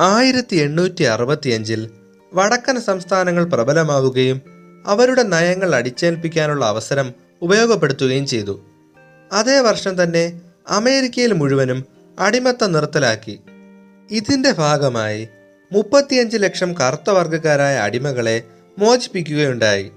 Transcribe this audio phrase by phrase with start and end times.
[0.00, 1.90] ആയിരത്തി എണ്ണൂറ്റി അറുപത്തിയഞ്ചിൽ
[2.34, 4.42] വടക്കൻ സംസ്ഥാനങ്ങൾ പ്രബലമാവുകയും
[4.86, 8.60] അവരുടെ നയങ്ങൾ അടിച്ചേൽപ്പിക്കാനുള്ള അവസരം ഉപയോഗപ്പെടുത്തുകയും ചെയ്തു.
[9.32, 11.84] അതേ വർഷം തന്നെ അമേരിക്കയിൽ മുഴുവനും
[12.18, 13.40] അടിമത്തം നിർത്തലാക്കി.
[14.10, 15.28] ഇതിന്റെ ഭാഗമായി
[15.72, 18.42] മുപ്പത്തിയഞ്ച് ലക്ഷം കറുത്ത വർഗക്കാരായ അടിമകളെ
[18.78, 19.90] മോചിപ്പിക്കുകയുണ്ടായി.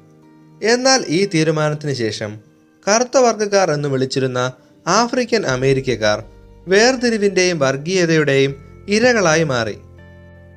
[0.63, 2.39] എന്നാൽ ഈ തീരുമാനത്തിന് ശേഷം
[2.87, 4.51] കറുത്ത വർഗക്കാർ എന്ന് വിളിച്ചിരുന്ന
[4.87, 6.23] ആഫ്രിക്കൻ അമേരിക്കക്കാർ
[6.67, 8.55] വേർതിരിവിന്റെയും വർഗീയതയുടെയും
[8.87, 9.77] ഇരകളായി മാറി.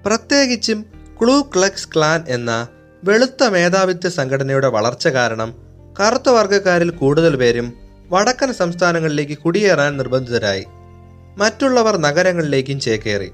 [0.07, 0.87] പ്രത്യേകിച്ചും
[1.23, 2.69] ക്ലൂ ക്ലക്സ് ക്ലാൻ എന്ന
[3.05, 5.55] വെളുത്ത മേധാവിത്വ സംഘടനയുടെ വളർച്ച കാരണം
[6.01, 7.75] കറുത്ത വർഗക്കാരിൽ കൂടുതൽ പേരും
[8.09, 10.65] വടക്കൻ സംസ്ഥാനങ്ങളിലേക്ക് കുടിയേറാൻ നിർബന്ധിതരായി.
[11.37, 13.31] മറ്റുള്ളവർ നഗരങ്ങളിലേക്കും ചേക്കേറി.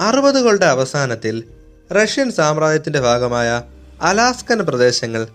[0.00, 1.44] അറുപതുകളുടെ അവസാനത്തിൽ
[1.92, 3.62] റഷ്യൻ സാമ്രാജ്യത്തിന്റെ ഭാഗമായ
[4.02, 5.26] അലാസ്കൻ പ്രദേശങ്ങൾ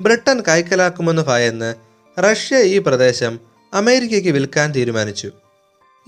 [0.00, 1.74] ബ്രിട്ടൻ കൈക്കലാക്കുമെന്ന് ഭയന്ന്
[2.20, 3.40] റഷ്യ ഈ പ്രദേശം
[3.74, 5.30] അമേരിക്കയ്ക്ക് വിൽക്കാൻ തീരുമാനിച്ചു.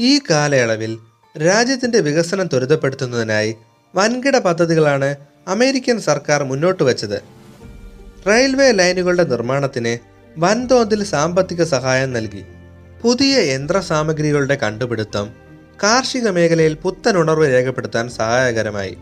[0.01, 0.99] ഈ കാലയളവിൽ
[1.47, 3.57] രാജ്യത്തിന്റെ വികസനം ത്വരിതപ്പെടുത്തുന്നതിനായി
[3.95, 5.17] വൻകിട പദ്ധതികളാണ്
[5.49, 7.23] അമേരിക്കൻ സർക്കാർ മുന്നോട്ട് വച്ചത്.
[8.27, 9.99] റെയിൽവേ ലൈനുകളുടെ നിർമ്മാണത്തിന്
[10.39, 12.45] വൻതോതിൽ സാമ്പത്തിക സഹായം നൽകി.
[13.03, 15.31] പുതിയ യന്ത്ര സാമഗ്രികളുടെ കണ്ടുപിടുത്തം
[15.83, 18.97] കാർഷിക മേഖലയിൽ പുത്തൻ ഉണർവ് രേഖപ്പെടുത്താൻ സഹായകരമായി.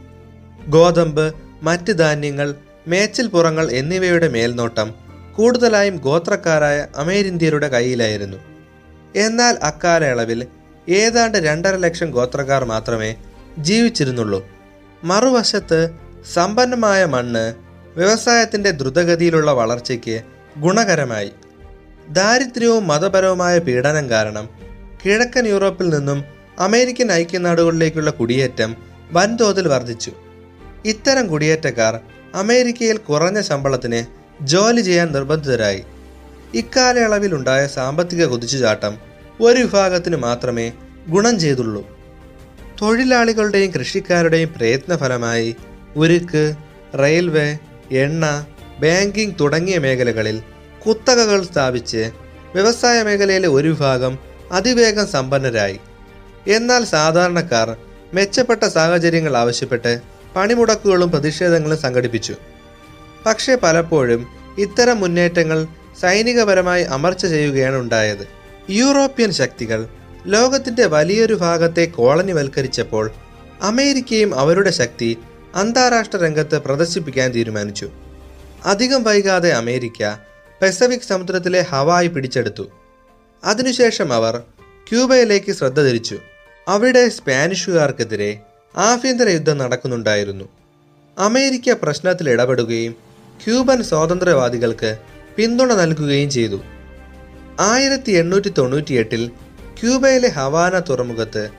[0.69, 2.55] ഗോതമ്പ് മറ്റ് ധാന്യങ്ങൾ
[2.89, 4.95] മേച്ചിൽപ്പുറങ്ങൾ എന്നിവയുടെ മേൽനോട്ടം
[5.37, 8.37] കൂടുതലായും ഗോത്രക്കാരായ അമേരിന്ത്യരുടെ കയ്യിലായിരുന്നു.
[9.17, 10.47] എന്നാൽ അക്കാലയളവിൽ
[10.89, 13.15] ഏതാണ്ട് രണ്ടര ലക്ഷം ഗോത്രക്കാർ മാത്രമേ
[13.59, 14.62] ജീവിച്ചിരുന്നുള്ളൂ.
[15.05, 15.91] മറുവശത്ത്
[16.34, 17.55] സമ്പന്നമായ മണ്ണ്
[17.97, 20.22] വ്യവസായത്തിന്റെ ദ്രുതഗതിയിലുള്ള വളർച്ചയ്ക്ക്
[20.58, 21.33] ഗുണകരമായി.
[22.08, 24.48] ദാരിദ്ര്യവും മതപരവുമായ പീഡനം കാരണം
[25.05, 26.25] കിഴക്കൻ യൂറോപ്പിൽ നിന്നും
[26.58, 28.77] അമേരിക്കൻ ഐക്യനാടുകളിലേക്കുള്ള കുടിയേറ്റം
[29.12, 30.12] വൻതോതിൽ വർദ്ധിച്ചു.
[30.84, 32.00] ഇത്തരം കുടിയേറ്റക്കാർ
[32.34, 34.05] അമേരിക്കയിൽ കുറഞ്ഞ ശമ്പളത്തിന്
[34.45, 35.83] ജോലി ചെയ്യാൻ നിർബന്ധിതരായി.
[36.55, 38.98] ഇക്കാലയളവിലുണ്ടായ സാമ്പത്തിക കുതിച്ചുചാട്ടം
[39.41, 40.73] ഒരു വിഭാഗത്തിന് മാത്രമേ
[41.08, 42.02] ഗുണം ചെയ്തുള്ളൂ.
[42.83, 45.57] തൊഴിലാളികളുടെയും കൃഷിക്കാരുടെയും പ്രയത്നഫലമായി
[45.97, 46.55] ഉരുക്ക്
[47.03, 47.59] റെയിൽവേ
[47.91, 48.47] എണ്ണ
[48.81, 50.43] ബാങ്കിംഗ് തുടങ്ങിയ മേഖലകളിൽ
[50.87, 52.11] കുത്തകകൾ സ്ഥാപിച്ച്
[52.55, 54.19] വ്യവസായ മേഖലയിലെ ഒരു വിഭാഗം
[54.53, 55.81] അതിവേഗം സമ്പന്നരായി.
[56.48, 57.77] എന്നാൽ സാധാരണക്കാർ
[58.15, 60.01] മെച്ചപ്പെട്ട സാഹചര്യങ്ങൾ ആവശ്യപ്പെട്ട്
[60.37, 62.35] പണിമുടക്കുകളും പ്രതിഷേധങ്ങളും സംഘടിപ്പിച്ചു.
[63.27, 64.27] പക്ഷേ പലപ്പോഴും
[64.59, 65.67] ഇത്തരം മുന്നേറ്റങ്ങൾ
[66.01, 68.25] സൈനികപരമായി അമർച്ച ചെയ്യുകയാണ് ഉണ്ടായത്.
[68.71, 69.81] യൂറോപ്യൻ ശക്തികൾ
[70.27, 73.11] ലോകത്തിന്റെ വലിയൊരു ഭാഗത്തെ കോളനിവൽക്കരിച്ചപ്പോൾ
[73.63, 75.19] അമേരിക്കയും അവരുടെ ശക്തി
[75.55, 77.91] അന്താരാഷ്ട്ര രംഗത്ത് പ്രദർശിപ്പിക്കാൻ തീരുമാനിച്ചു.
[78.65, 80.15] അധികം വൈകാതെ അമേരിക്ക
[80.63, 82.71] പെസഫിക് സമുദ്രത്തിലെ ഹവായി പിടിച്ചെടുത്തു.
[83.45, 84.43] അതിനുശേഷം അവർ
[84.91, 86.19] ക്യൂബയിലേക്ക് ശ്രദ്ധ തിരിച്ചു.
[86.69, 88.41] അവിടെ സ്പാനിഷുകാർക്കെതിരെ
[88.77, 90.49] ആഭ്യന്തര യുദ്ധം നടക്കുന്നുണ്ടായിരുന്നു.
[91.19, 92.93] അമേരിക്ക പ്രശ്നത്തിൽ ഇടപെടുകയും
[93.45, 94.99] ക്യൂബൻ സ്വാതന്ത്ര്യവാദികൾക്ക്
[95.37, 96.61] പിന്തുണ നൽകുകയും ചെയ്തു.
[97.61, 99.31] ആയിരത്തി എണ്ണൂറ്റി തൊണ്ണൂറ്റിയെട്ടിൽ
[99.81, 101.51] ക്യൂബയിലെ ഹവാന തുറമുഖത്ത്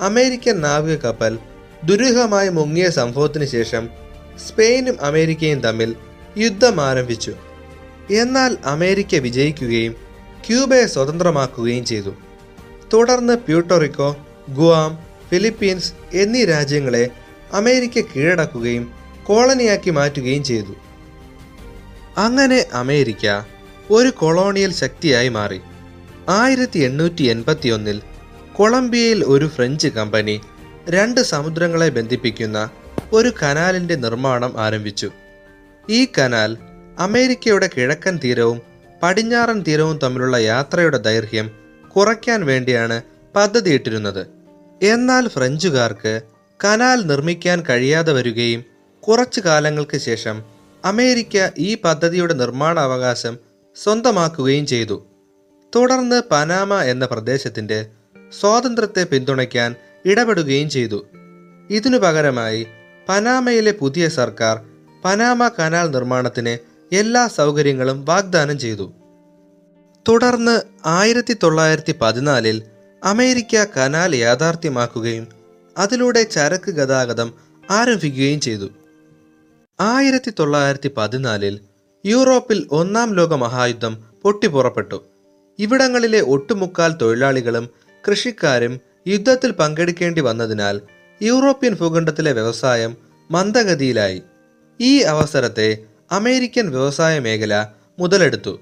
[0.00, 1.38] അമേരിക്കൻ നാവിക കപ്പൽ
[1.84, 3.88] ദുരൂഹമായി മുങ്ങിയ സംഭവത്തിന് ശേഷം
[4.48, 5.96] സ്പെയിനും അമേരിക്കയും തമ്മിൽ
[6.36, 7.32] യുദ്ധം ആരംഭിച്ചു.
[8.10, 9.92] എന്നാൽ അമേരിക്ക വിജയിക്കുകയും
[10.46, 12.12] ക്യൂബയെ സ്വതന്ത്രമാക്കുകയും ചെയ്തു.
[12.92, 14.16] തുടർന്ന് പ്യൂട്ടോറിക്കോ
[14.50, 14.98] ഗുവാം
[15.30, 17.10] ഫിലിപ്പീൻസ് എന്നീ രാജ്യങ്ങളെ
[17.52, 18.92] അമേരിക്ക കീഴടക്കുകയും
[19.26, 20.74] കോളനിയാക്കി മാറ്റുകയും ചെയ്തു.
[22.18, 23.26] അങ്ങനെ അമേരിക്ക
[23.90, 25.60] ഒരു കൊളോണിയൽ ശക്തിയായി മാറി.
[26.28, 28.02] ആയിരത്തി എണ്ണൂറ്റി എൺപത്തി ഒന്നിൽ
[28.54, 30.40] കൊളംബിയയിൽ ഒരു ഫ്രഞ്ച് കമ്പനി
[30.88, 32.70] രണ്ട് സമുദ്രങ്ങളെ ബന്ധിപ്പിക്കുന്ന
[33.12, 35.10] ഒരു കനാലിന്റെ നിർമ്മാണം ആരംഭിച്ചു.
[35.90, 36.56] ഈ കനാൽ
[36.98, 38.60] അമേരിക്കയുടെ കിഴക്കൻ തീരവും
[39.02, 41.50] പടിഞ്ഞാറൻ തീരവും തമ്മിലുള്ള യാത്രയുടെ ദൈർഘ്യം
[41.88, 43.02] കുറയ്ക്കാൻ വേണ്ടിയാണ്
[43.36, 44.26] പദ്ധതിയിട്ടിരുന്നത്.
[44.82, 46.20] എന്നാൽ ഫ്രഞ്ചുകാർക്ക്
[46.64, 48.64] കനാൽ നിർമ്മിക്കാൻ കഴിയാതെ വരികയും
[49.00, 50.42] കുറച്ചു കാലങ്ങൾക്ക് ശേഷം
[50.84, 53.38] അമേരിക്ക ഈ പദ്ധതിയുടെ നിർമ്മാണ അവകാശം
[53.82, 55.11] സ്വന്തമാക്കുകയും ചെയ്തു.
[55.76, 57.86] തുടർന്ന് പനാമ എന്ന പ്രദേശത്തിന്റെ
[58.40, 59.74] സ്വാതന്ത്ര്യത്തെ പിന്തുണയ്ക്കാൻ
[60.04, 61.06] ഇടപെടുകയും ചെയ്തു.
[61.70, 62.66] ഇതിനു പകരമായി
[63.08, 64.60] പനാമയിലെ പുതിയ സർക്കാർ
[65.04, 66.58] പനാമ കനാൽ നിർമ്മാണത്തിന്
[66.94, 68.92] എല്ലാ സൗകര്യങ്ങളും വാഗ്ദാനം ചെയ്തു.
[70.08, 72.62] തുടർന്ന് ആയിരത്തി തൊള്ളായിരത്തി പതിനാലിൽ
[73.04, 75.28] അമേരിക്ക കനാൽ യാഥാർത്ഥ്യമാക്കുകയും
[75.78, 77.34] അതിലൂടെ ചരക്ക് ഗതാഗതം
[77.70, 78.68] ആരംഭിക്കുകയും ചെയ്തു.
[79.80, 81.60] ആയിരത്തി തൊള്ളായിരത്തി പതിനാലിൽ
[82.06, 85.04] യൂറോപ്പിൽ ഒന്നാം ലോക മഹായുദ്ധം പൊട്ടിപ്പുറപ്പെട്ടു.
[85.58, 87.68] ഇവിടങ്ങളിലെ ഒട്ടുമുക്കാൽ തൊഴിലാളികളും
[88.08, 90.80] കൃഷിക്കാരും യുദ്ധത്തിൽ പങ്കെടുക്കേണ്ടി വന്നതിനാൽ
[91.22, 92.96] യൂറോപ്യൻ ഭൂഖണ്ഡത്തിലെ വ്യവസായം
[93.30, 94.22] മന്ദഗതിയിലായി.
[94.80, 95.78] ഈ അവസരത്തെ
[96.12, 97.66] അമേരിക്കൻ വ്യവസായ മേഖല
[97.98, 98.60] മുതലെടുത്തു.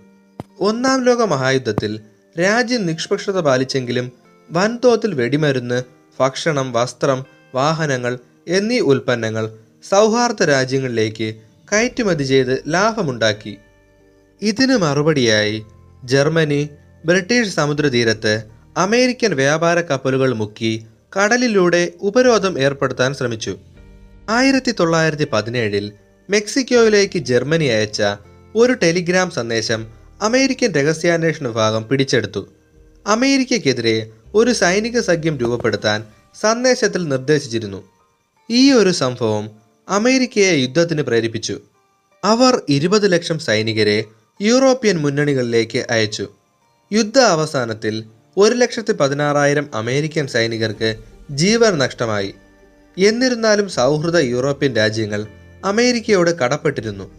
[0.61, 2.01] ഒന്നാം ലോക മഹായുദ്ധത്തിൽ
[2.41, 4.13] രാജ്യം നിഷ്പക്ഷത പാലിച്ചെങ്കിലും
[4.51, 5.83] വൻതോതിൽ വെടിമരുന്ന്
[6.21, 9.51] ഭക്ഷണം വസ്ത്രം വാഹനങ്ങൾ എന്നീ ഉൽപ്പന്നങ്ങൾ
[9.89, 11.35] സൗഹാർദ്ദ രാജ്യങ്ങളിലേക്ക്
[11.73, 13.59] കയറ്റുമതി ചെയ്ത് ലാഭമുണ്ടാക്കി.
[14.43, 15.65] ഇതിന് മറുപടിയായി
[16.05, 16.69] ജർമ്മനി
[17.05, 18.43] ബ്രിട്ടീഷ് സമുദ്രതീരത്ത്
[18.77, 20.87] അമേരിക്കൻ വ്യാപാര കപ്പലുകൾ മുക്കി
[21.17, 23.59] കടലിലൂടെ ഉപരോധം ഏർപ്പെടുത്താൻ ശ്രമിച്ചു.
[24.29, 25.93] ആയിരത്തി തൊള്ളായിരത്തി പതിനേഴിൽ
[26.31, 28.03] മെക്സിക്കോയിലേക്ക് ജർമ്മനി അയച്ച
[28.57, 29.87] ഒരു ടെലിഗ്രാം സന്ദേശം
[30.23, 32.49] അമേരിക്കൻ രഹസ്യാന്വേഷണ വിഭാഗം പിടിച്ചെടുത്തു.
[33.07, 36.05] അമേരിക്കയ്ക്കെതിരെ ഒരു സൈനിക സഖ്യം രൂപപ്പെടുത്താൻ
[36.41, 37.85] സന്ദേശത്തിൽ നിർദ്ദേശിച്ചിരുന്നു.
[38.51, 39.51] ഈ ഒരു സംഭവം
[39.89, 41.61] അമേരിക്കയെ യുദ്ധത്തിന് പ്രേരിപ്പിച്ചു.
[42.25, 44.05] അവർ ഇരുപത് ലക്ഷം സൈനികരെ
[44.43, 46.29] യൂറോപ്യൻ മുന്നണികളിലേക്ക് അയച്ചു.
[46.93, 48.05] യുദ്ധ അവസാനത്തിൽ
[48.37, 50.97] ഒരു ലക്ഷത്തി പതിനാറായിരം അമേരിക്കൻ സൈനികർക്ക്
[51.31, 52.35] ജീവൻ നഷ്ടമായി.
[52.99, 55.27] എന്നിരുന്നാലും സൗഹൃദ യൂറോപ്യൻ രാജ്യങ്ങൾ
[55.65, 57.11] അമേരിക്കയോട് കടപ്പെട്ടിരുന്നു.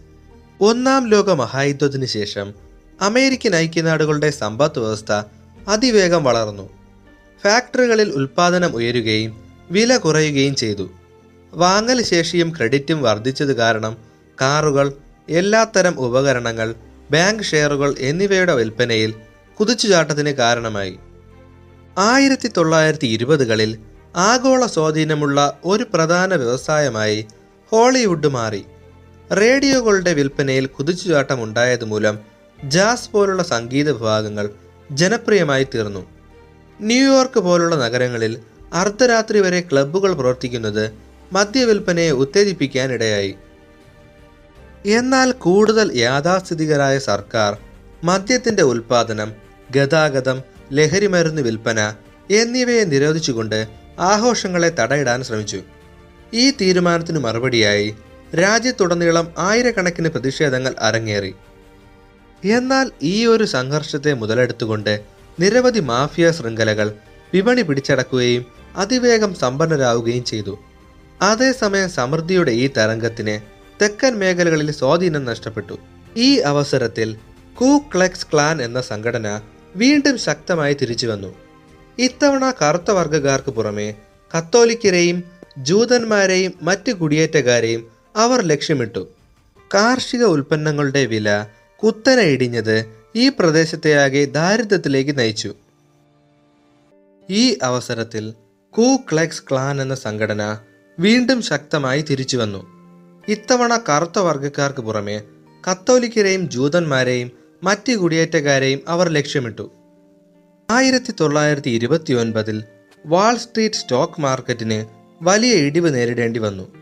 [0.60, 2.54] ഒന്നാം ലോക മഹായുദ്ധത്തിന് ശേഷം
[3.00, 5.22] അമേരിക്കൻ ഐക്യനാടുകളുടെ സമ്പദ് വ്യവസ്ഥ
[5.68, 6.70] അതിവേഗം വളർന്നു.
[7.42, 9.32] ഫാക്ടറികളിൽ ഉൽപാദനം ഉയരുകയും
[9.70, 10.90] വില കുറയുകയും ചെയ്തു.
[11.52, 13.96] വാങ്ങൽ ശേഷിയും ക്രെഡിറ്റും വർദ്ധിച്ചത് കാരണം
[14.40, 14.92] കാറുകൾ
[15.28, 16.74] എല്ലാത്തരം ഉപകരണങ്ങൾ
[17.10, 19.14] ബാങ്ക് ഷെയറുകൾ എന്നിവയുടെ വിൽപ്പനയിൽ
[19.62, 20.98] കുതിച്ചുചാട്ടത്തിന് കാരണമായി.
[21.98, 23.78] ആയിരത്തി തൊള്ളായിരത്തി ഇരുപതുകളിൽ
[24.16, 27.26] ആഗോള സ്വാധീനമുള്ള ഒരു പ്രധാന വ്യവസായമായി
[27.72, 28.64] ഹോളിവുഡ് മാറി.
[29.32, 32.18] റേഡിയോകളുടെ വിൽപ്പനയിൽ കുതിച്ചുചാട്ടം ഉണ്ടായത് മൂലം
[32.64, 34.50] ജാസ് പോലുള്ള സംഗീത വിഭാഗങ്ങൾ
[34.92, 36.06] ജനപ്രിയമായി തീർന്നു.
[36.80, 38.38] ന്യൂയോർക്ക് പോലുള്ള നഗരങ്ങളിൽ
[38.72, 40.92] അർദ്ധരാത്രി വരെ ക്ലബ്ബുകൾ പ്രവർത്തിക്കുന്നത്
[41.32, 43.34] മദ്യവിൽപ്പനയെ ഉത്തേജിപ്പിക്കാനിടയായി.
[44.86, 47.56] എന്നാൽ കൂടുതൽ യാഥാസ്ഥിതികരായ സർക്കാർ
[48.04, 49.41] മദ്യത്തിന്റെ ഉൽപാദനം
[49.76, 50.38] ഗതാഗതം
[50.72, 51.80] ലഹരിമരുന്ന് വിൽപ്പന
[52.30, 55.60] എന്നിവയെ നിരോധിച്ചുകൊണ്ട് ആഘോഷങ്ങളെ തടയിടാൻ ശ്രമിച്ചു.
[56.34, 57.94] ഈ തീരുമാനത്തിനു മറുപടിയായി
[58.42, 61.34] രാജ്യത്തുടനീളം ആയിരക്കണക്കിന് പ്രതിഷേധങ്ങൾ അരങ്ങേറി.
[62.44, 64.94] എന്നാൽ ഈ ഒരു സംഘർഷത്തെ മുതലെടുത്തുകൊണ്ട്
[65.40, 66.88] നിരവധി മാഫിയ ശൃംഖലകൾ
[67.34, 68.46] വിപണി പിടിച്ചടക്കുകയും
[68.76, 70.58] അതിവേഗം സമ്പന്നരാകുകയും ചെയ്തു.
[71.22, 73.36] അതേസമയം സമൃദ്ധിയുടെ ഈ തരംഗത്തിന്
[73.82, 75.78] തെക്കൻ മേഖലകളിൽ സ്വാധീനം നഷ്ടപ്പെട്ടു.
[76.16, 77.16] ഈ അവസരത്തിൽ
[77.54, 79.28] കൂ ക്ലെക്സ് ക്ലാൻ എന്ന സംഘടന
[79.76, 81.34] വീണ്ടും ശക്തമായി തിരിച്ചു വന്നു.
[81.98, 83.94] ഇത്തവണ കറുത്ത വർഗക്കാർക്ക് പുറമെ
[84.38, 85.24] കത്തോലിക്കരെയും
[85.58, 89.08] ജൂതന്മാരെയും മറ്റ് കുടിയേറ്റക്കാരെയും അവർ ലക്ഷ്യമിട്ടു.
[89.74, 91.46] കാർഷിക ഉൽപ്പന്നങ്ങളുടെ വില
[91.84, 92.84] കുത്തനെ ഇടിഞ്ഞത്
[93.16, 95.54] ഈ പ്രദേശത്തെയാകെ ദാരിദ്ര്യത്തിലേക്ക് നയിച്ചു.
[97.30, 98.34] ഈ അവസരത്തിൽ
[98.70, 100.58] കൂ ക്ലെക്സ് ക്ലാൻ എന്ന സംഘടന
[100.98, 102.66] വീണ്ടും ശക്തമായി തിരിച്ചു വന്നു.
[103.28, 105.22] ഇത്തവണ കറുത്ത വർഗക്കാർക്ക് പുറമെ
[105.70, 109.72] കത്തോലിക്കരെയും ജൂതന്മാരെയും മറ്റ് കുടിയേറ്റക്കാരെയും അവർ ലക്ഷ്യമിട്ടു.
[110.70, 112.64] ആയിരത്തി തൊള്ളായിരത്തി ഇരുപത്തി ഒൻപതിൽ
[113.06, 114.84] വാൾ സ്ട്രീറ്റ് സ്റ്റോക്ക് മാർക്കറ്റിന്
[115.22, 116.74] വലിയ ഇടിവ് നേരിടേണ്ടി വന്നു.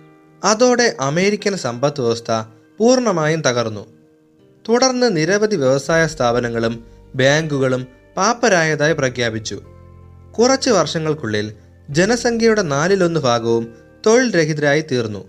[0.44, 2.42] അതോടെ അമേരിക്കൻ സമ്പദ് വ്യവസ്ഥ
[2.78, 3.86] പൂർണമായും തകർന്നു.
[4.68, 7.86] തുടർന്ന് നിരവധി വ്യവസായ സ്ഥാപനങ്ങളും ബാങ്കുകളും
[8.16, 9.62] പാപ്പരായതായി പ്രഖ്യാപിച്ചു.
[10.38, 11.52] കുറച്ച് വർഷങ്ങൾക്കുള്ളിൽ
[11.90, 13.74] ജനസംഖ്യയുടെ നാലിലൊന്ന് ഭാഗവും
[14.06, 15.24] തൊഴിൽ രഹിതരായി തീർന്നു.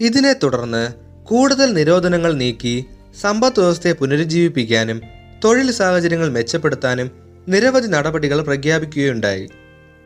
[0.00, 0.94] ഇതിനെ തുടർന്ന്
[1.24, 5.02] കൂടുതൽ നിരോധനങ്ങൾ നീക്കി സമ്പദ് വ്യവസ്ഥയെ പുനരുജ്ജീവിപ്പിക്കാനും
[5.44, 7.10] തൊഴിൽ സാഹചര്യങ്ങൾ മെച്ചപ്പെടുത്താനും
[7.48, 9.50] നിരവധി നടപടികൾ പ്രഖ്യാപിക്കുകയുണ്ടായി.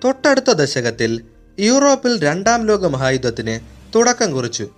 [0.05, 1.21] തൊട്ടടുത്ത ദശകത്തിൽ
[1.61, 3.61] യൂറോപ്പിൽ രണ്ടാം ലോക മഹായുദ്ധത്തിന്
[3.95, 4.69] തുടക്കം കുറിച്ചു.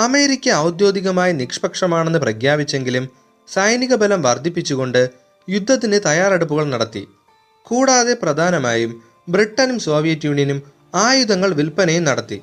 [0.00, 3.08] അമേരിക്ക ഔദ്യോഗികമായി നിഷ്പക്ഷമാണെന്ന് പ്രഖ്യാപിച്ചെങ്കിലും
[3.52, 5.10] സൈനിക ബലം വർദ്ധിപ്പിച്ചുകൊണ്ട്
[5.50, 7.08] യുദ്ധത്തിന് തയ്യാറെടുപ്പുകൾ നടത്തി.
[7.62, 10.62] കൂടാതെ പ്രധാനമായും ബ്രിട്ടനും സോവിയറ്റ് യൂണിയനും
[10.94, 12.42] ആയുധങ്ങൾ വിൽപ്പനയും നടത്തി.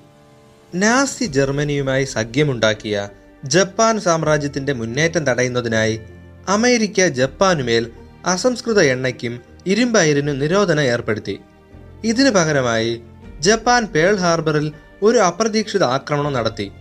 [0.75, 3.09] നാസി ജർമ്മനിയുമായി സഖ്യമുണ്ടാക്കിയ
[3.43, 5.99] ജപ്പാൻ സാമ്രാജ്യത്തിന്റെ മുന്നേറ്റം തടയുന്നതിനായി
[6.47, 7.91] അമേരിക്ക ജപ്പാനുമേൽ
[8.25, 11.39] അസംസ്കൃത എണ്ണയ്ക്കും ഇരുമ്പയിരിനും നിരോധനം ഏർപ്പെടുത്തി.
[12.03, 13.01] ഇതിനു പകരമായി
[13.39, 16.71] ജപ്പാൻ പേൾ ഹാർബറിൽ ഒരു അപ്രതീക്ഷിത ആക്രമണം നടത്തി.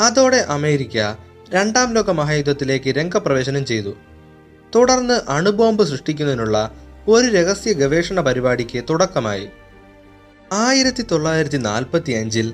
[0.00, 1.16] അതോടെ അമേരിക്ക
[1.50, 3.96] രണ്ടാം ലോക മഹായുദ്ധത്തിലേക്ക് രംഗപ്രവേശനം ചെയ്തു.
[4.74, 6.70] തുടർന്ന് അണുബോംബ് സൃഷ്ടിക്കുന്നതിനുള്ള
[7.08, 9.48] ഒരു രഹസ്യ ഗവേഷണ പരിപാടിക്ക് തുടക്കമായി.
[10.52, 12.52] ആയിരത്തി തൊള്ളായിരത്തി നാൽപ്പത്തി അഞ്ചിൽ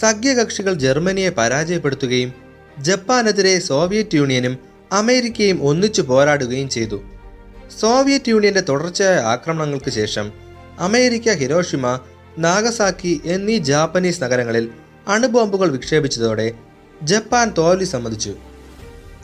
[0.00, 2.39] സഖ്യകക്ഷികൾ ജർമ്മനിയെ പരാജയപ്പെടുത്തുകയും
[2.80, 4.58] ജപ്പാനെതിരെ സോവിയറ്റ് യൂണിയനും
[4.92, 7.02] അമേരിക്കയും ഒന്നിച്ചു പോരാടുകയും ചെയ്തു.
[7.80, 10.32] സോവിയറ്റ് യൂണിയന്റെ തുടർച്ചയായ ആക്രമണങ്ങൾക്ക് ശേഷം
[10.78, 12.00] അമേരിക്ക ഹിരോഷിമ
[12.38, 14.68] നാഗസാക്കി എന്നീ ജാപ്പനീസ് നഗരങ്ങളിൽ
[15.08, 16.52] അണുബോംബുകൾ വിക്ഷേപിച്ചതോടെ
[17.02, 18.34] ജപ്പാൻ തോൽവി സമ്മതിച്ചു.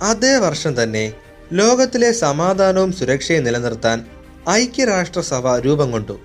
[0.03, 1.13] അതേ വർഷം തന്നെ
[1.53, 4.05] ലോകത്തിലെ സമാധാനവും സുരക്ഷയും നിലനിർത്താൻ
[4.51, 6.19] ഐക്യരാഷ്ട്രസഭ രൂപം കൊണ്ടു.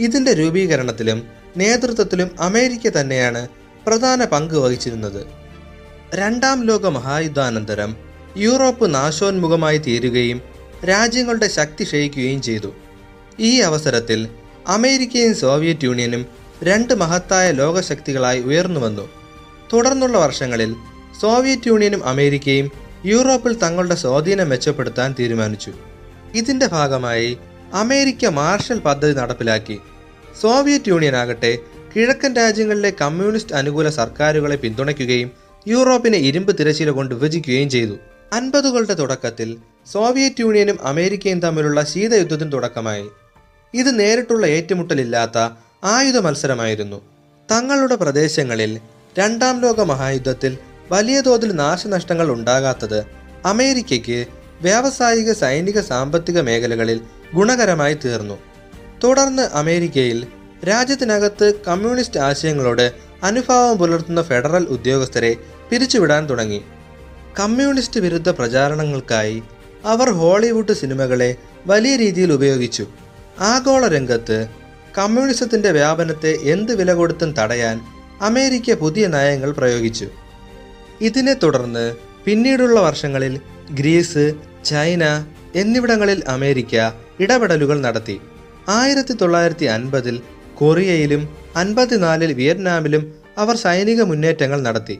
[0.00, 3.48] ഇതിന്റെ രൂപീകരണത്തിലും നേതൃത്വത്തിലും അമേരിക്ക തന്നെയാണ്
[3.86, 5.43] പ്രധാന പങ്ക് വഹിച്ചിരുന്നത്.
[6.12, 7.96] രണ്ടാം ലോക മഹായുദ്ധാനന്തരം
[8.36, 10.40] യൂറോപ്പ് നാശോന്മുഖമായി തീരുകയും
[10.88, 12.72] രാജ്യങ്ങളുടെ ശക്തി ക്ഷയിക്കുകയും ചെയ്തു.
[13.40, 14.28] ഈ അവസരത്തിൽ
[14.68, 16.26] അമേരിക്കയും സോവിയറ്റ് യൂണിയനും
[16.62, 19.08] രണ്ട് മഹത്തായ ലോകശക്തികളായി ഉയർന്നു വന്നു.
[19.72, 20.74] തുടർന്നുള്ള വർഷങ്ങളിൽ
[21.20, 22.70] സോവിയറ്റ് യൂണിയനും അമേരിക്കയും
[23.04, 25.72] യൂറോപ്പിൽ തങ്ങളുടെ സ്വാധീനം മെച്ചപ്പെടുത്താൻ തീരുമാനിച്ചു.
[26.34, 27.38] ഇതിന്റെ ഭാഗമായി
[27.72, 29.78] അമേരിക്ക മാർഷൽ പദ്ധതി നടപ്പിലാക്കി.
[30.40, 31.58] സോവിയറ്റ് യൂണിയൻ ആകട്ടെ
[31.96, 37.96] കിഴക്കൻ രാജ്യങ്ങളിലെ കമ്മ്യൂണിസ്റ്റ് അനുകൂല സർക്കാരുകളെ പിന്തുണയ്ക്കുകയും യൂറോപ്പിനെ ഇരുമ്പ് തിരശ്ശീല കൊണ്ട് വിഭജിക്കുകയും ചെയ്തു.
[38.32, 39.56] അൻപതുകളുടെ തുടക്കത്തിൽ
[39.92, 43.06] സോവിയറ്റ് യൂണിയനും അമേരിക്കയും തമ്മിലുള്ള ശീതയുദ്ധത്തിന് തുടക്കമായി.
[43.74, 45.38] ഇത് നേരിട്ടുള്ള ഏറ്റുമുട്ടലില്ലാത്ത
[45.84, 47.02] ആയുധ മത്സരമായിരുന്നു.
[47.50, 48.80] തങ്ങളുടെ പ്രദേശങ്ങളിൽ
[49.18, 50.58] രണ്ടാം ലോക മഹായുദ്ധത്തിൽ
[50.92, 53.04] വലിയ തോതിൽ നാശനഷ്ടങ്ങൾ ഉണ്ടാകാത്തത്
[53.44, 54.26] അമേരിക്കയ്ക്ക്
[54.62, 57.00] വ്യാവസായിക സൈനിക സാമ്പത്തിക മേഖലകളിൽ
[57.34, 58.38] ഗുണകരമായി തീർന്നു.
[59.04, 60.26] തുടർന്ന് അമേരിക്കയിൽ
[60.68, 62.92] രാജ്യത്തിനകത്ത് കമ്മ്യൂണിസ്റ്റ് ആശയങ്ങളോട്
[63.22, 65.36] അനുഭാവം പുലർത്തുന്ന ഫെഡറൽ ഉദ്യോഗസ്ഥരെ
[65.74, 66.60] പിരിച്ചുവിടാൻ തുടങ്ങി.
[67.40, 69.42] കമ്മ്യൂണിസ്റ്റ് വിരുദ്ധ പ്രചാരണങ്ങൾക്കായി
[69.84, 72.86] അവർ ഹോളിവുഡ് സിനിമകളെ വലിയ രീതിയിൽ ഉപയോഗിച്ചു.
[73.40, 74.48] ആഗോള രംഗത്ത്
[74.98, 77.80] കമ്മ്യൂണിസത്തിന്റെ വ്യാപനത്തെ എന്ത് വില കൊടുത്തും തടയാൻ
[78.20, 80.08] അമേരിക്ക പുതിയ നയങ്ങൾ പ്രയോഗിച്ചു.
[81.00, 83.40] ഇതിനെ തുടർന്ന് പിന്നീടുള്ള വർഷങ്ങളിൽ
[83.70, 86.90] ഗ്രീസ് ചൈന എന്നിവിടങ്ങളിൽ അമേരിക്ക
[87.20, 88.20] ഇടപെടലുകൾ നടത്തി.
[88.68, 90.20] ആയിരത്തി തൊള്ളായിരത്തി അൻപതിൽ
[90.54, 94.98] കൊറിയയിലും അൻപത്തിനാലിൽ വിയറ്റ്നാമിലും അവർ സൈനിക മുന്നേറ്റങ്ങൾ നടത്തി.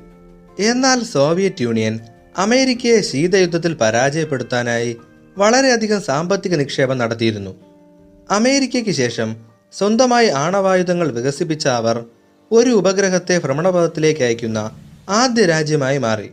[0.58, 2.00] എന്നാൽ സോവിയറ്റ് യൂണിയൻ
[2.38, 4.96] അമേരിക്കയെ ശീതയുദ്ധത്തിൽ പരാജയപ്പെടുത്താനായി
[5.38, 7.54] വളരെയധികം സാമ്പത്തിക നിക്ഷേപം നടത്തിയിരുന്നു.
[8.30, 9.36] അമേരിക്കയ്ക്ക് ശേഷം
[9.72, 12.04] സ്വന്തമായി ആണവായുധങ്ങൾ വികസിപ്പിച്ച അവർ
[12.52, 14.70] ഒരു ഉപഗ്രഹത്തെ ഭ്രമണപഥത്തിലേക്ക് അയക്കുന്ന
[15.08, 16.30] ആദ്യ രാജ്യമായി മാറി.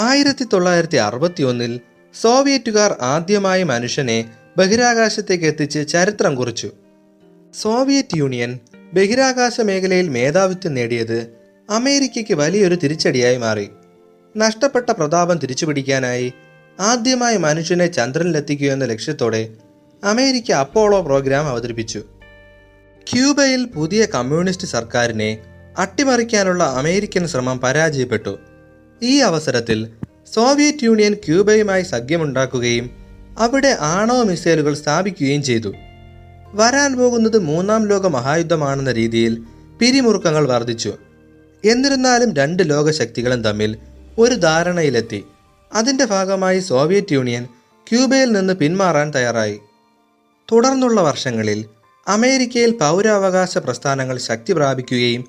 [0.00, 1.80] ആയിരത്തി തൊള്ളായിരത്തി അറുപത്തി ഒന്നിൽ
[2.20, 6.70] സോവിയറ്റുകാർ ആദ്യമായി മനുഷ്യനെ ബഹിരാകാശത്തേക്ക് എത്തിച്ച് ചരിത്രം കുറിച്ചു.
[7.62, 8.58] സോവിയറ്റ് യൂണിയൻ
[8.92, 11.37] ബഹിരാകാശ മേഖലയിൽ മേധാവിത്വം നേടിയത്
[11.70, 13.68] അമേരിക്കയ്ക്ക് വലിയൊരു തിരിച്ചടിയായി മാറി.
[14.36, 16.32] നഷ്ടപ്പെട്ട പ്രതാപം തിരിച്ചുപിടിക്കാനായി
[16.80, 19.48] ആദ്യമായി മനുഷ്യനെ ചന്ദ്രനിലെത്തിക്കുക എന്ന ലക്ഷ്യത്തോടെ
[20.04, 21.98] അമേരിക്ക അപ്പോളോ പ്രോഗ്രാം അവതരിപ്പിച്ചു.
[23.12, 25.38] ക്യൂബയിൽ പുതിയ കമ്മ്യൂണിസ്റ്റ് സർക്കാരിനെ
[25.78, 28.38] അട്ടിമറിക്കാനുള്ള അമേരിക്കൻ ശ്രമം പരാജയപ്പെട്ടു.
[29.02, 29.88] ഈ അവസരത്തിൽ
[30.34, 32.90] സോവിയറ്റ് യൂണിയൻ ക്യൂബയുമായി സഖ്യമുണ്ടാക്കുകയും
[33.38, 35.74] അവിടെ ആണവ മിസൈലുകൾ സ്ഥാപിക്കുകയും ചെയ്തു.
[36.52, 39.42] വരാൻ പോകുന്നത് മൂന്നാം ലോക മഹായുദ്ധമാണെന്ന രീതിയിൽ
[39.80, 40.94] പിരിമുറുക്കങ്ങൾ വർദ്ധിച്ചു.
[41.64, 43.76] എന്നിരുന്നാലും രണ്ട് ലോകശക്തികളും തമ്മിൽ
[44.18, 45.24] ഒരു ധാരണയിലെത്തി.
[45.72, 47.44] അതിന്റെ ഭാഗമായി സോവിയറ്റ് യൂണിയൻ
[47.90, 49.58] ക്യൂബയിൽ നിന്ന് പിന്മാറാൻ തയ്യാറായി.
[50.52, 51.64] തുടർന്നുള്ള വർഷങ്ങളിൽ
[52.08, 55.24] അമേരിക്കയിൽ പൗരാവകാശ പ്രസ്ഥാനങ്ങൾ ശക്തി പ്രാപിക്കുകയും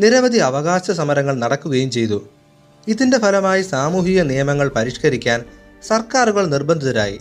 [0.00, 2.28] നിരവധി അവകാശ സമരങ്ങൾ നടക്കുകയും ചെയ്തു.
[2.88, 5.42] ഇതിന്റെ ഫലമായി സാമൂഹിക നിയമങ്ങൾ പരിഷ്കരിക്കാൻ
[5.86, 7.20] സർക്കാരുകൾ നിർബന്ധിതരായി.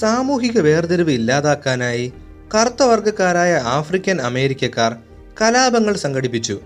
[0.00, 2.12] സാമൂഹിക വേർതിരിവ് ഇല്ലാതാക്കാനായി
[2.54, 4.96] കറുത്ത വർഗക്കാരായ ആഫ്രിക്കൻ അമേരിക്കക്കാർ
[5.42, 6.60] കലാപങ്ങൾ സംഘടിപ്പിച്ചു.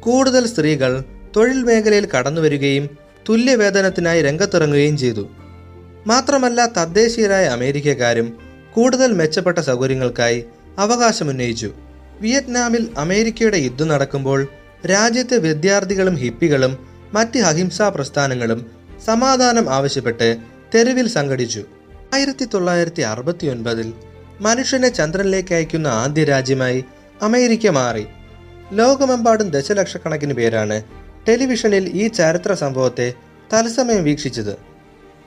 [0.00, 1.02] കൂടുതൽ സ്ത്രീകൾ
[1.36, 2.90] തൊഴിൽ മേഖലയിൽ കടന്നുവരികയും
[3.28, 5.28] തുല്യവേതനത്തിനായി രംഗത്തിറങ്ങുകയും ചെയ്തു.
[6.06, 8.38] മാത്രമല്ല തദ്ദേശീയരായ അമേരിക്കക്കാരും
[8.74, 10.44] കൂടുതൽ മെച്ചപ്പെട്ട സൗകര്യങ്ങൾക്കായി
[10.78, 11.70] അവകാശമുന്നയിച്ചു.
[12.20, 14.46] വിയറ്റ്നാമിൽ അമേരിക്കയുടെ യുദ്ധം നടക്കുമ്പോൾ
[14.90, 16.78] രാജ്യത്തെ വിദ്യാർത്ഥികളും ഹിപ്പികളും
[17.14, 18.66] മറ്റ് അഹിംസാ പ്രസ്ഥാനങ്ങളും
[19.04, 20.36] സമാധാനം ആവശ്യപ്പെട്ട്
[20.74, 21.64] തെരുവിൽ സംഘടിച്ചു.
[22.14, 23.92] ആയിരത്തി തൊള്ളായിരത്തി അറുപത്തി ഒൻപതിൽ
[24.40, 26.84] മനുഷ്യനെ ചന്ദ്രനിലേക്ക് അയക്കുന്ന ആദ്യ രാജ്യമായി
[27.22, 28.06] അമേരിക്ക മാറി.
[28.72, 30.82] ലോകമെമ്പാടും ദശലക്ഷക്കണക്കിന് പേരാണ്
[31.28, 33.12] ടെലിവിഷനിൽ ഈ ചരിത്ര സംഭവത്തെ
[33.54, 34.56] തത്സമയം വീക്ഷിച്ചത്.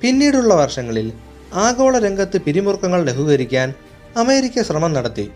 [0.01, 1.13] പിന്നീടുള്ള വർഷങ്ങളിൽ
[1.53, 3.73] ആഗോള രംഗത്ത് പിരിമുറുക്കങ്ങൾ ലഘൂകരിക്കാൻ
[4.17, 5.31] അമേരിക്ക ശ്രമം നടത്തി.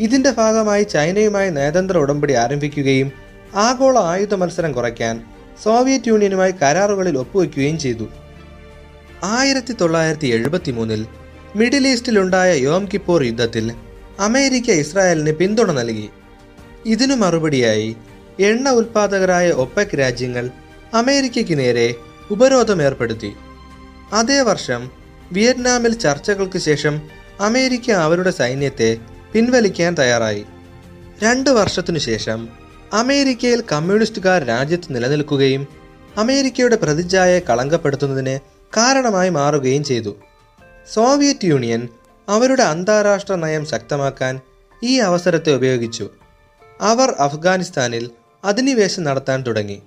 [0.00, 3.12] ഇതിന്റെ ഭാഗമായി ചൈനയുമായി നയതന്ത്ര ഉടമ്പടി ആരംഭിക്കുകയും
[3.54, 5.24] ആഗോള ആയുധ മത്സരം കുറയ്ക്കാൻ
[5.62, 8.08] സോവിയറ്റ് യൂണിയനുമായി കരാറുകളിൽ ഒപ്പുവെക്കുകയും ചെയ്തു.
[9.24, 11.06] ആയിരത്തി തൊള്ളായിരത്തി എഴുപത്തി മൂന്നിൽ
[11.56, 13.72] മിഡിൽ ഈസ്റ്റിലുണ്ടായ യോം കിപ്പോർ യുദ്ധത്തിൽ
[14.20, 16.10] അമേരിക്ക ഇസ്രായേലിന് പിന്തുണ നൽകി.
[16.86, 17.96] ഇതിനു മറുപടിയായി
[18.40, 20.50] എണ്ണ ഉൽപാദകരായ ഒപ്പക് രാജ്യങ്ങൾ
[20.94, 21.94] അമേരിക്കയ്ക്ക് നേരെ
[22.30, 23.30] ഉപരോധം ഏർപ്പെടുത്തി
[24.12, 24.90] അതേ വർഷം
[25.32, 27.02] വിയറ്റ്നാമിൽ ചർച്ചകൾക്ക് ശേഷം
[27.40, 28.98] അമേരിക്ക അവരുടെ സൈന്യത്തെ
[29.32, 30.44] പിൻവലിക്കാൻ തയ്യാറായി.
[31.22, 32.48] രണ്ട് വർഷത്തിനു ശേഷം
[32.92, 35.68] അമേരിക്കയിൽ കമ്മ്യൂണിസ്റ്റുകാർ രാജ്യത്ത് നിലനിൽക്കുകയും
[36.16, 38.38] അമേരിക്കയുടെ പ്രതിച്ഛായയെ കളങ്കപ്പെടുത്തുന്നതിന്
[38.76, 40.16] കാരണമായി മാറുകയും ചെയ്തു.
[40.94, 41.88] സോവിയറ്റ് യൂണിയൻ
[42.28, 44.40] അവരുടെ അന്താരാഷ്ട്ര നയം ശക്തമാക്കാൻ
[44.82, 46.10] ഈ അവസരത്തെ ഉപയോഗിച്ചു.
[46.80, 48.10] അവർ അഫ്ഗാനിസ്ഥാനിൽ
[48.44, 49.82] അധിനിവേശം നടത്താൻ തുടങ്ങി.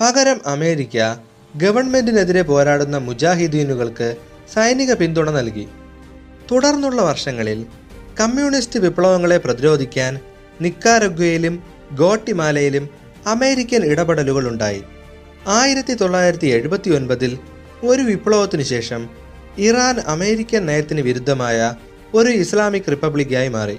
[0.00, 1.14] പകരം അമേരിക്ക
[1.56, 4.16] ഗവൺമെന്റിനെതിരെ പോരാടുന്ന മുജാഹിദീനുകൾക്ക്
[4.54, 5.68] സൈനിക പിന്തുണ നൽകി.
[6.52, 7.66] തുടർന്നുള്ള വർഷങ്ങളിൽ
[8.20, 10.18] കമ്മ്യൂണിസ്റ്റ് വിപ്ലവങ്ങളെ പ്രതിരോധിക്കാൻ
[10.60, 11.62] നിക്കാരഗ്വയിലും
[11.92, 12.88] ഗോട്ടിമാലയിലും
[13.26, 14.82] അമേരിക്കൻ ഇടപെടലുകൾ ഉണ്ടായി.
[15.46, 17.38] ആയിരത്തി തൊള്ളായിരത്തി എഴുപത്തി ഒൻപതിൽ
[17.82, 19.08] ഒരു വിപ്ലവത്തിനു ശേഷം
[19.58, 21.74] ഇറാൻ അമേരിക്കൻ നയത്തിന് വിരുദ്ധമായ
[22.14, 23.78] ഒരു ഇസ്ലാമിക് റിപ്പബ്ലിക്കായി മാറി.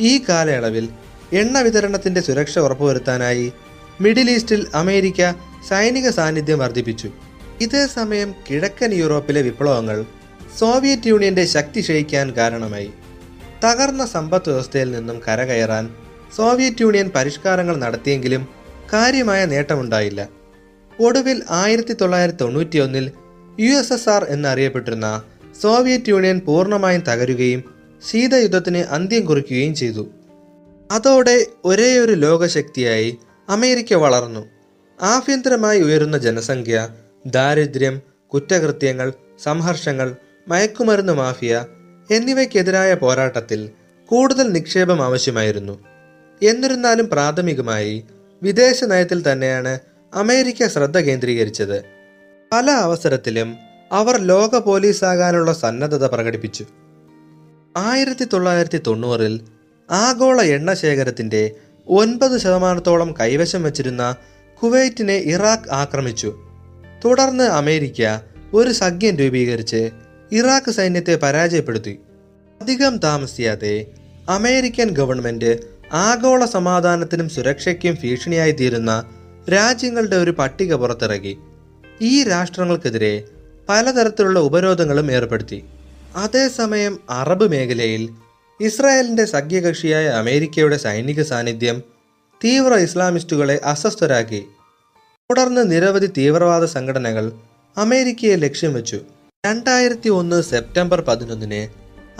[0.00, 0.88] ഈ കാലയളവിൽ
[1.32, 3.52] എണ്ണ വിതരണത്തിന്റെ സുരക്ഷ ഉറപ്പുവരുത്താനായി
[4.00, 5.32] മിഡിൽ ഈസ്റ്റിൽ അമേരിക്ക
[5.68, 7.10] സൈനിക സാന്നിധ്യം വർദ്ധിപ്പിച്ചു.
[7.60, 10.04] ഇതേ സമയം കിഴക്കൻ യൂറോപ്പിലെ വിപ്ലവങ്ങൾ
[10.58, 12.90] സോവിയറ്റ് യൂണിയന്റെ ശക്തി ക്ഷയിക്കാൻ കാരണമായി.
[13.64, 15.94] തകർന്ന സമ്പദ് വ്യവസ്ഥയിൽ നിന്നും കരകയറാൻ
[16.36, 18.48] സോവിയറ്റ് യൂണിയൻ പരിഷ്കാരങ്ങൾ നടത്തിയെങ്കിലും
[18.92, 20.28] കാര്യമായ നേട്ടമുണ്ടായില്ല.
[21.00, 23.12] ഒടുവിൽ ആയിരത്തി തൊള്ളായിരത്തി തൊണ്ണൂറ്റിയൊന്നിൽ
[23.60, 25.22] യു എസ് എസ് ആർ എന്നറിയപ്പെട്ടിരുന്ന
[25.62, 27.64] സോവിയറ്റ് യൂണിയൻ പൂർണമായും തകരുകയും
[28.10, 30.10] ശീതയുദ്ധത്തിന് അന്ത്യം കുറിക്കുകയും ചെയ്തു.
[30.90, 33.18] അതോടെ ഒരേയൊരു ലോകശക്തിയായി
[33.48, 34.46] അമേരിക്ക വളർന്നു.
[35.02, 36.88] ആഭ്യന്തരമായി ഉയരുന്ന ജനസംഖ്യ
[37.26, 38.02] ദാരിദ്ര്യം
[38.34, 40.16] കുറ്റകൃത്യങ്ങൾ സംഘർഷങ്ങൾ
[40.48, 41.64] മയക്കുമരുന്ന് മാഫിയ
[42.10, 43.70] എന്നിവയ്ക്കെതിരായ പോരാട്ടത്തിൽ
[44.06, 45.78] കൂടുതൽ നിക്ഷേപം ആവശ്യമായിരുന്നു.
[46.42, 48.04] എന്നിരുന്നാലും പ്രാഥമികമായി
[48.42, 49.78] വിദേശ നയത്തിൽ തന്നെയാണ്
[50.14, 51.84] അമേരിക്ക ശ്രദ്ധ കേന്ദ്രീകരിച്ചത്.
[52.52, 53.56] പല അവസരത്തിലും
[53.92, 56.64] അവർ ലോക പോലീസാകാനുള്ള സന്നദ്ധത പ്രകടിപ്പിച്ചു.
[57.76, 59.40] ആയിരത്തി തൊള്ളായിരത്തി തൊണ്ണൂറിൽ
[59.90, 61.50] ആഗോള എണ്ണ ശേഖരത്തിന്റെ
[61.88, 64.16] ഒൻപത് ശതമാനത്തോളം കൈവശം വച്ചിരുന്ന
[64.62, 66.38] കുവൈറ്റിനെ ഇറാഖ് ആക്രമിച്ചു.
[67.04, 68.18] തുടർന്ന് അമേരിക്ക
[68.52, 69.90] ഒരു സഖ്യം രൂപീകരിച്ച്
[70.32, 71.98] ഇറാഖ് സൈന്യത്തെ പരാജയപ്പെടുത്തി.
[72.60, 73.86] അധികം താമസിയാതെ
[74.28, 75.58] അമേരിക്കൻ ഗവൺമെന്റ്
[75.92, 79.04] ആഗോള സമാധാനത്തിനും സുരക്ഷയ്ക്കും ഭീഷണിയായി തീരുന്ന
[79.52, 81.38] രാജ്യങ്ങളുടെ ഒരു പട്ടിക പുറത്തിറക്കി.
[82.00, 83.24] ഈ രാഷ്ട്രങ്ങൾക്കെതിരെ
[83.68, 85.64] പലതരത്തിലുള്ള ഉപരോധങ്ങളും ഏർപ്പെടുത്തി.
[86.16, 88.08] അതേസമയം അറബ് മേഖലയിൽ
[88.60, 91.82] ഇസ്രായേലിന്റെ സഖ്യകക്ഷിയായ അമേരിക്കയുടെ സൈനിക സാന്നിധ്യം
[92.44, 94.44] തീവ്ര ഇസ്ലാമിസ്റ്റുകളെ അസ്വസ്ഥരാക്കി.
[95.30, 97.32] തുടർന്ന് നിരവധി തീവ്രവാദ സംഘടനകൾ
[97.76, 99.00] അമേരിക്കയെ ലക്ഷ്യം വെച്ചു.
[99.46, 101.68] രണ്ടായിരത്തി ഒന്ന് സെപ്റ്റംബർ പതിനൊന്നിന്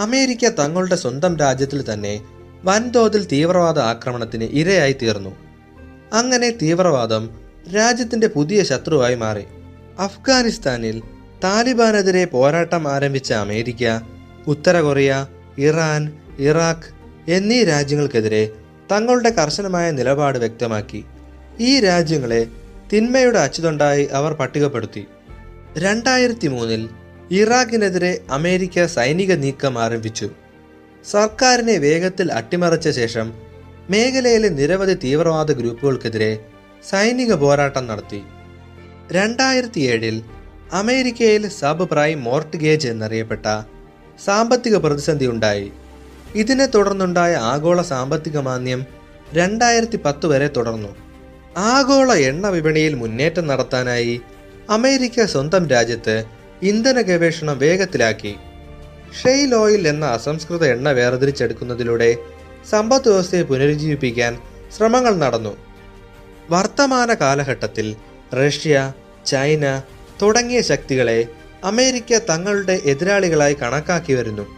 [0.00, 2.21] അമേരിക്ക തങ്ങളുടെ സ്വന്തം രാജ്യത്തിൽ തന്നെ
[2.64, 5.30] വൻതോതിൽ തീവ്രവാദ ആക്രമണത്തിന് ഇരയായി തീർന്നു.
[6.12, 7.40] അങ്ങനെ തീവ്രവാദം
[7.76, 9.45] രാജ്യത്തിന്റെ പുതിയ ശത്രുവായി മാറി.
[9.99, 11.02] അഫ്ഗാനിസ്ഥാനിൽ
[11.45, 14.00] താലിബാനെതിരെ പോരാട്ടം ആരംഭിച്ച അമേരിക്ക
[14.47, 15.26] ഉത്തര കൊറിയ
[15.59, 16.90] ഇറാൻ ഇറാഖ്
[17.30, 18.52] എന്നീ രാജ്യങ്ങൾക്കെതിരെ
[18.92, 21.04] തങ്ങളുടെ കർശനമായ നിലപാട് വ്യക്തമാക്കി.
[21.61, 22.47] ഈ രാജ്യങ്ങളെ
[22.92, 25.07] തിന്മയുടെ അച്ചുതൊണ്ടായി അവർ പട്ടികപ്പെടുത്തി.
[25.78, 26.88] രണ്ടായിരത്തി മൂന്നിൽ
[27.30, 30.30] ഇറാഖിനെതിരെ അമേരിക്ക സൈനിക നീക്കം ആരംഭിച്ചു.
[31.11, 33.33] സർക്കാരിനെ വേഗത്തിൽ അട്ടിമറിച്ച ശേഷം
[33.90, 36.33] മേഖലയിലെ നിരവധി തീവ്രവാദ ഗ്രൂപ്പുകൾക്കെതിരെ
[36.90, 38.23] സൈനിക പോരാട്ടം നടത്തി.
[39.12, 40.23] രണ്ടായിരത്തി ഏഴിൽ
[40.73, 43.47] അമേരിക്കയിൽ സബ് പ്രൈം മോർട്ട്ഗേജ് എന്നറിയപ്പെട്ട
[44.25, 45.73] സാമ്പത്തിക പ്രതിസന്ധി ഉണ്ടായി
[46.35, 48.87] ഇതിനെ തുടർന്നുണ്ടായ ആഗോള സാമ്പത്തിക മാന്ദ്യം
[49.35, 50.97] രണ്ടായിരത്തി പത്ത് വരെ തുടർന്നു.
[51.56, 54.20] ആഗോള എണ്ണ വിപണിയിൽ മുന്നേറ്റം നടത്താനായി
[54.70, 56.25] അമേരിക്ക സ്വന്തം രാജ്യത്ത്
[56.62, 58.37] ഇന്ധന ഗവേഷണം വേഗത്തിലാക്കി.
[59.23, 62.16] ഷെയിൽ ഓയിൽ എന്ന അസംസ്കൃത എണ്ണ വേർതിരിച്ചെടുക്കുന്നതിലൂടെ
[62.70, 64.38] സമ്പദ് വ്യവസ്ഥയെ പുനരുജ്ജീവിപ്പിക്കാൻ
[64.76, 65.56] ശ്രമങ്ങൾ നടന്നു.
[66.50, 67.97] വർത്തമാന കാലഘട്ടത്തിൽ
[68.35, 68.92] റഷ്യ
[69.26, 69.82] ചൈന
[70.23, 71.29] തുടങ്ങിയ ശക്തികളെ
[71.64, 74.58] അമേരിക്ക തങ്ങളുടെ എതിരാളികളായി കണക്കാക്കി വരുന്നു.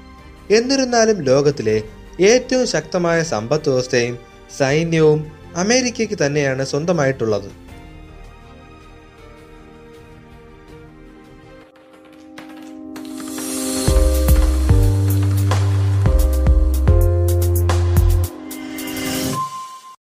[0.51, 1.77] എന്നിരുന്നാലും ലോകത്തിലെ
[2.21, 4.19] ഏറ്റവും ശക്തമായ സമ്പദ് വ്യവസ്ഥയും
[4.59, 5.21] സൈന്യവും
[5.57, 7.70] അമേരിക്കയ്ക്ക് തന്നെയാണ് സ്വന്തമായിട്ടുള്ളത്.